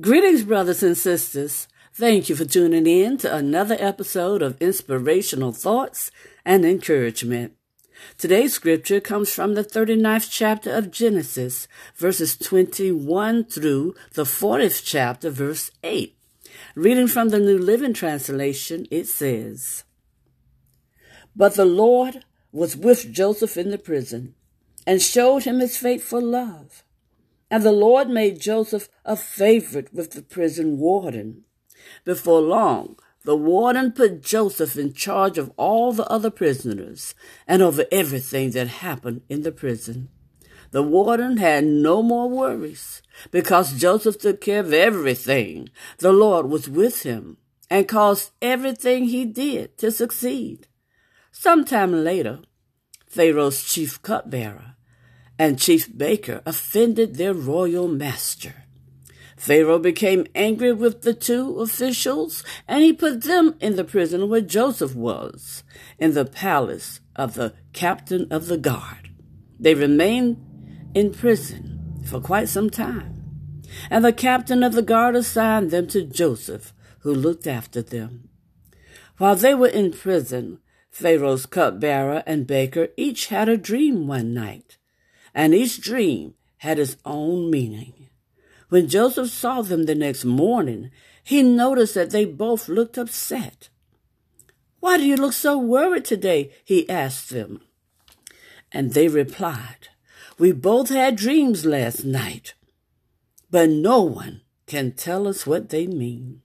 Greetings, 0.00 0.42
brothers 0.42 0.82
and 0.82 0.98
sisters. 0.98 1.68
Thank 1.92 2.28
you 2.28 2.34
for 2.34 2.44
tuning 2.44 2.84
in 2.88 3.16
to 3.18 3.32
another 3.32 3.76
episode 3.78 4.42
of 4.42 4.60
Inspirational 4.60 5.52
Thoughts 5.52 6.10
and 6.44 6.64
Encouragement. 6.64 7.52
Today's 8.18 8.54
scripture 8.54 8.98
comes 9.00 9.32
from 9.32 9.54
the 9.54 9.62
39th 9.62 10.28
chapter 10.32 10.74
of 10.74 10.90
Genesis, 10.90 11.68
verses 11.94 12.36
21 12.36 13.44
through 13.44 13.94
the 14.14 14.24
40th 14.24 14.82
chapter, 14.84 15.30
verse 15.30 15.70
8. 15.84 16.18
Reading 16.74 17.06
from 17.06 17.28
the 17.28 17.38
New 17.38 17.56
Living 17.56 17.94
Translation, 17.94 18.88
it 18.90 19.06
says, 19.06 19.84
But 21.36 21.54
the 21.54 21.64
Lord 21.64 22.24
was 22.50 22.76
with 22.76 23.12
Joseph 23.12 23.56
in 23.56 23.70
the 23.70 23.78
prison 23.78 24.34
and 24.88 25.00
showed 25.00 25.44
him 25.44 25.60
his 25.60 25.76
faithful 25.76 26.20
love 26.20 26.82
and 27.50 27.62
the 27.62 27.72
Lord 27.72 28.08
made 28.08 28.40
Joseph 28.40 28.88
a 29.04 29.16
favorite 29.16 29.92
with 29.92 30.12
the 30.12 30.22
prison 30.22 30.78
warden. 30.78 31.44
Before 32.04 32.40
long, 32.40 32.96
the 33.24 33.36
warden 33.36 33.92
put 33.92 34.22
Joseph 34.22 34.76
in 34.76 34.92
charge 34.92 35.38
of 35.38 35.52
all 35.56 35.92
the 35.92 36.06
other 36.06 36.30
prisoners 36.30 37.14
and 37.46 37.62
over 37.62 37.86
everything 37.90 38.50
that 38.50 38.68
happened 38.68 39.22
in 39.28 39.42
the 39.42 39.52
prison. 39.52 40.08
The 40.72 40.82
warden 40.82 41.36
had 41.36 41.64
no 41.64 42.02
more 42.02 42.28
worries 42.28 43.00
because 43.30 43.80
Joseph 43.80 44.18
took 44.18 44.40
care 44.40 44.60
of 44.60 44.72
everything. 44.72 45.68
The 45.98 46.12
Lord 46.12 46.46
was 46.46 46.68
with 46.68 47.04
him 47.04 47.38
and 47.70 47.88
caused 47.88 48.32
everything 48.42 49.04
he 49.04 49.24
did 49.24 49.78
to 49.78 49.90
succeed. 49.90 50.66
Sometime 51.30 52.04
later, 52.04 52.40
Pharaoh's 53.06 53.64
chief 53.64 54.02
cupbearer 54.02 54.74
and 55.38 55.58
Chief 55.58 55.96
Baker 55.96 56.42
offended 56.46 57.16
their 57.16 57.34
royal 57.34 57.88
master. 57.88 58.64
Pharaoh 59.36 59.78
became 59.78 60.26
angry 60.34 60.72
with 60.72 61.02
the 61.02 61.12
two 61.12 61.58
officials, 61.60 62.44
and 62.68 62.82
he 62.82 62.92
put 62.92 63.24
them 63.24 63.56
in 63.60 63.76
the 63.76 63.84
prison 63.84 64.28
where 64.28 64.40
Joseph 64.40 64.94
was, 64.94 65.64
in 65.98 66.14
the 66.14 66.24
palace 66.24 67.00
of 67.16 67.34
the 67.34 67.54
captain 67.72 68.26
of 68.30 68.46
the 68.46 68.56
guard. 68.56 69.10
They 69.58 69.74
remained 69.74 70.38
in 70.94 71.12
prison 71.12 72.02
for 72.04 72.20
quite 72.20 72.48
some 72.48 72.70
time, 72.70 73.22
and 73.90 74.04
the 74.04 74.12
captain 74.12 74.62
of 74.62 74.72
the 74.72 74.82
guard 74.82 75.16
assigned 75.16 75.70
them 75.70 75.88
to 75.88 76.04
Joseph, 76.04 76.72
who 77.00 77.12
looked 77.12 77.46
after 77.46 77.82
them. 77.82 78.28
While 79.18 79.36
they 79.36 79.54
were 79.54 79.68
in 79.68 79.92
prison, 79.92 80.60
Pharaoh's 80.90 81.44
cupbearer 81.44 82.22
and 82.24 82.46
baker 82.46 82.88
each 82.96 83.26
had 83.26 83.48
a 83.48 83.56
dream 83.56 84.06
one 84.06 84.32
night 84.32 84.78
and 85.34 85.54
each 85.54 85.80
dream 85.80 86.34
had 86.58 86.78
its 86.78 86.96
own 87.04 87.50
meaning. 87.50 88.08
When 88.68 88.88
Joseph 88.88 89.30
saw 89.30 89.62
them 89.62 89.84
the 89.84 89.94
next 89.94 90.24
morning, 90.24 90.90
he 91.22 91.42
noticed 91.42 91.94
that 91.94 92.10
they 92.10 92.24
both 92.24 92.68
looked 92.68 92.98
upset. 92.98 93.68
Why 94.80 94.96
do 94.98 95.04
you 95.04 95.16
look 95.16 95.32
so 95.32 95.58
worried 95.58 96.04
today? 96.04 96.52
he 96.64 96.88
asked 96.88 97.30
them. 97.30 97.62
And 98.72 98.92
they 98.92 99.08
replied, 99.08 99.88
We 100.38 100.52
both 100.52 100.88
had 100.90 101.16
dreams 101.16 101.64
last 101.64 102.04
night, 102.04 102.54
but 103.50 103.70
no 103.70 104.02
one 104.02 104.42
can 104.66 104.92
tell 104.92 105.26
us 105.26 105.46
what 105.46 105.70
they 105.70 105.86
mean. 105.86 106.42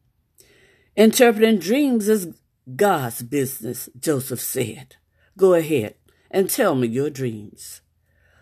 Interpreting 0.95 1.60
dreams 1.60 2.08
is 2.08 2.34
God's 2.76 3.23
business, 3.23 3.90
Joseph 4.00 4.42
said. 4.42 4.95
Go 5.38 5.54
ahead 5.54 5.95
and 6.30 6.50
tell 6.50 6.76
me 6.76 6.88
your 6.88 7.10
dreams. 7.10 7.82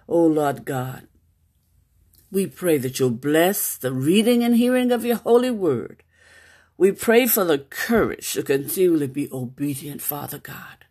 O 0.07 0.25
Lord 0.25 0.65
God, 0.65 1.07
we 2.31 2.47
pray 2.47 2.77
that 2.77 2.99
you'll 2.99 3.11
bless 3.11 3.77
the 3.77 3.91
reading 3.91 4.43
and 4.43 4.55
hearing 4.55 4.91
of 4.91 5.05
your 5.05 5.17
holy 5.17 5.51
word. 5.51 6.03
We 6.77 6.91
pray 6.91 7.25
for 7.25 7.43
the 7.43 7.59
courage 7.59 8.33
to 8.33 8.43
continually 8.43 9.07
be 9.07 9.29
obedient, 9.31 10.01
Father 10.01 10.37
God. 10.37 10.85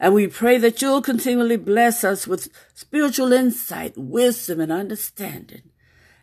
And 0.00 0.14
we 0.14 0.26
pray 0.28 0.58
that 0.58 0.80
you'll 0.80 1.02
continually 1.02 1.56
bless 1.56 2.04
us 2.04 2.26
with 2.26 2.50
spiritual 2.74 3.32
insight, 3.32 3.98
wisdom, 3.98 4.60
and 4.60 4.70
understanding 4.70 5.70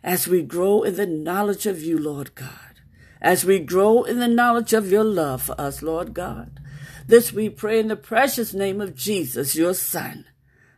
as 0.02 0.26
we 0.26 0.42
grow 0.42 0.82
in 0.82 0.96
the 0.96 1.06
knowledge 1.06 1.66
of 1.66 1.82
you, 1.82 1.98
Lord 1.98 2.34
God. 2.34 2.80
As 3.20 3.44
we 3.44 3.58
grow 3.58 4.04
in 4.04 4.18
the 4.18 4.28
knowledge 4.28 4.72
of 4.72 4.90
your 4.90 5.04
love 5.04 5.42
for 5.42 5.60
us, 5.60 5.82
Lord 5.82 6.14
God. 6.14 6.60
This 7.06 7.32
we 7.32 7.48
pray 7.48 7.80
in 7.80 7.88
the 7.88 7.96
precious 7.96 8.54
name 8.54 8.80
of 8.80 8.94
Jesus, 8.94 9.54
your 9.54 9.74
Son, 9.74 10.24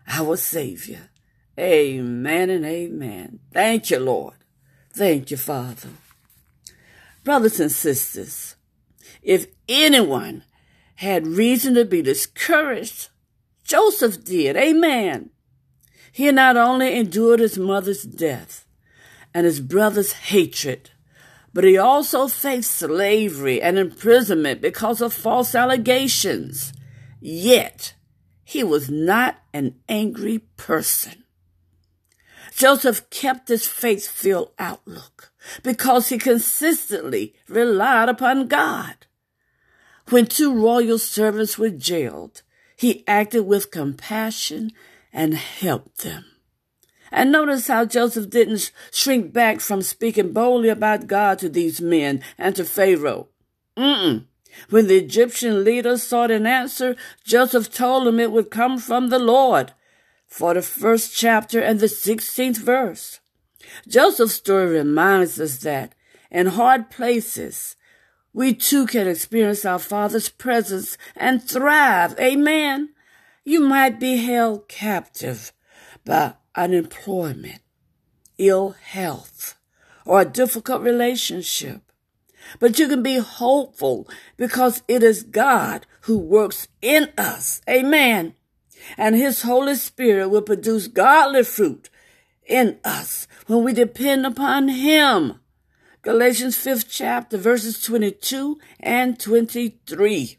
our 0.06 0.36
Savior. 0.36 1.10
Amen 1.58 2.50
and 2.50 2.64
amen. 2.64 3.40
Thank 3.52 3.90
you, 3.90 3.98
Lord. 3.98 4.34
Thank 4.92 5.30
you, 5.30 5.36
Father. 5.36 5.88
Brothers 7.24 7.58
and 7.58 7.72
sisters, 7.72 8.54
if 9.22 9.46
anyone 9.68 10.44
had 10.96 11.26
reason 11.26 11.74
to 11.74 11.84
be 11.84 12.00
discouraged, 12.00 13.08
Joseph 13.64 14.24
did. 14.24 14.56
Amen. 14.56 15.30
He 16.12 16.30
not 16.32 16.56
only 16.56 16.96
endured 16.96 17.40
his 17.40 17.58
mother's 17.58 18.02
death 18.02 18.64
and 19.34 19.44
his 19.44 19.60
brother's 19.60 20.12
hatred, 20.12 20.90
but 21.52 21.64
he 21.64 21.76
also 21.76 22.28
faced 22.28 22.70
slavery 22.70 23.60
and 23.60 23.78
imprisonment 23.78 24.60
because 24.60 25.00
of 25.00 25.12
false 25.12 25.54
allegations. 25.54 26.72
Yet, 27.20 27.94
he 28.44 28.62
was 28.62 28.88
not 28.88 29.38
an 29.52 29.74
angry 29.88 30.38
person. 30.56 31.24
Joseph 32.58 33.08
kept 33.10 33.46
his 33.46 33.68
faith 33.68 34.08
filled 34.08 34.50
outlook 34.58 35.30
because 35.62 36.08
he 36.08 36.18
consistently 36.18 37.36
relied 37.48 38.08
upon 38.08 38.48
God. 38.48 39.06
When 40.08 40.26
two 40.26 40.52
royal 40.52 40.98
servants 40.98 41.56
were 41.56 41.70
jailed, 41.70 42.42
he 42.76 43.04
acted 43.06 43.42
with 43.42 43.70
compassion 43.70 44.72
and 45.12 45.34
helped 45.34 45.98
them. 45.98 46.24
And 47.12 47.30
notice 47.30 47.68
how 47.68 47.84
Joseph 47.84 48.28
didn't 48.28 48.72
shrink 48.90 49.32
back 49.32 49.60
from 49.60 49.80
speaking 49.80 50.32
boldly 50.32 50.68
about 50.68 51.06
God 51.06 51.38
to 51.38 51.48
these 51.48 51.80
men 51.80 52.24
and 52.36 52.56
to 52.56 52.64
Pharaoh. 52.64 53.28
Mm-mm. 53.76 54.24
When 54.68 54.88
the 54.88 54.96
Egyptian 54.96 55.62
leaders 55.62 56.02
sought 56.02 56.32
an 56.32 56.44
answer, 56.44 56.96
Joseph 57.24 57.72
told 57.72 58.08
them 58.08 58.18
it 58.18 58.32
would 58.32 58.50
come 58.50 58.78
from 58.78 59.10
the 59.10 59.20
Lord 59.20 59.74
for 60.28 60.54
the 60.54 60.62
first 60.62 61.16
chapter 61.16 61.58
and 61.58 61.80
the 61.80 61.86
16th 61.86 62.58
verse. 62.58 63.20
Joseph's 63.88 64.34
story 64.34 64.66
reminds 64.78 65.40
us 65.40 65.58
that 65.58 65.94
in 66.30 66.46
hard 66.46 66.90
places, 66.90 67.74
we 68.32 68.54
too 68.54 68.86
can 68.86 69.08
experience 69.08 69.64
our 69.64 69.78
Father's 69.78 70.28
presence 70.28 70.98
and 71.16 71.42
thrive. 71.42 72.14
Amen. 72.20 72.90
You 73.44 73.60
might 73.60 73.98
be 73.98 74.18
held 74.18 74.68
captive 74.68 75.52
by 76.04 76.34
unemployment, 76.54 77.62
ill 78.36 78.70
health, 78.70 79.58
or 80.04 80.20
a 80.20 80.26
difficult 80.26 80.82
relationship. 80.82 81.80
But 82.60 82.78
you 82.78 82.86
can 82.88 83.02
be 83.02 83.16
hopeful 83.16 84.08
because 84.36 84.82
it 84.86 85.02
is 85.02 85.22
God 85.22 85.86
who 86.02 86.18
works 86.18 86.68
in 86.80 87.10
us. 87.16 87.60
Amen 87.68 88.34
and 88.96 89.14
his 89.14 89.42
Holy 89.42 89.74
Spirit 89.74 90.28
will 90.28 90.42
produce 90.42 90.88
godly 90.88 91.44
fruit 91.44 91.90
in 92.46 92.78
us 92.84 93.28
when 93.46 93.62
we 93.64 93.72
depend 93.72 94.26
upon 94.26 94.68
him. 94.68 95.40
Galatians 96.02 96.56
5th 96.56 96.86
chapter 96.88 97.36
verses 97.36 97.82
22 97.82 98.58
and 98.80 99.18
23. 99.20 100.38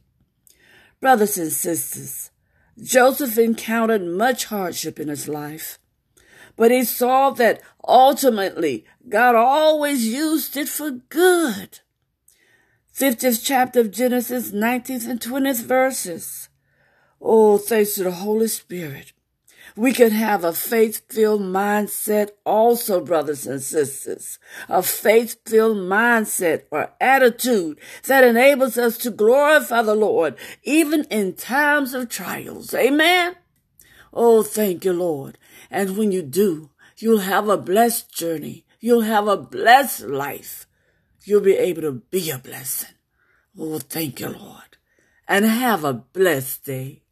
Brothers 0.99 1.37
and 1.37 1.51
sisters, 1.51 2.31
Joseph 2.81 3.37
encountered 3.37 4.03
much 4.03 4.45
hardship 4.45 4.99
in 4.99 5.07
his 5.07 5.27
life, 5.27 5.79
but 6.55 6.71
he 6.71 6.83
saw 6.83 7.29
that 7.31 7.61
ultimately 7.87 8.85
God 9.07 9.35
always 9.35 10.05
used 10.05 10.57
it 10.57 10.67
for 10.67 10.91
good. 10.91 11.79
50th 12.93 13.45
chapter 13.45 13.79
of 13.79 13.91
Genesis, 13.91 14.51
19th 14.51 15.07
and 15.07 15.21
20th 15.21 15.63
verses. 15.63 16.48
Oh, 17.21 17.57
thanks 17.57 17.95
to 17.95 18.03
the 18.03 18.11
Holy 18.11 18.47
Spirit. 18.47 19.13
We 19.75 19.93
can 19.93 20.11
have 20.11 20.43
a 20.43 20.53
faith 20.53 21.01
filled 21.09 21.41
mindset 21.41 22.31
also, 22.45 22.99
brothers 22.99 23.45
and 23.45 23.61
sisters. 23.61 24.39
A 24.67 24.81
faith 24.81 25.37
filled 25.45 25.77
mindset 25.77 26.63
or 26.71 26.91
attitude 26.99 27.79
that 28.05 28.23
enables 28.23 28.77
us 28.77 28.97
to 28.99 29.11
glorify 29.11 29.81
the 29.81 29.95
Lord 29.95 30.35
even 30.63 31.05
in 31.05 31.33
times 31.33 31.93
of 31.93 32.09
trials. 32.09 32.73
Amen. 32.73 33.35
Oh, 34.13 34.43
thank 34.43 34.85
you, 34.85 34.93
Lord. 34.93 35.37
And 35.69 35.97
when 35.97 36.11
you 36.11 36.23
do, 36.23 36.71
you'll 36.97 37.19
have 37.19 37.47
a 37.47 37.57
blessed 37.57 38.13
journey. 38.13 38.65
You'll 38.79 39.01
have 39.01 39.27
a 39.27 39.37
blessed 39.37 40.01
life. 40.01 40.67
You'll 41.23 41.41
be 41.41 41.55
able 41.55 41.83
to 41.83 41.91
be 41.91 42.31
a 42.31 42.37
blessing. 42.37 42.95
Oh, 43.57 43.79
thank 43.79 44.19
you, 44.19 44.29
Lord. 44.29 44.77
And 45.27 45.45
have 45.45 45.83
a 45.83 45.93
blessed 45.93 46.65
day. 46.65 47.03